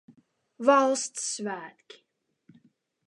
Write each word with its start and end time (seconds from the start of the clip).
Valsts 0.69 1.23
svētki 1.35 2.01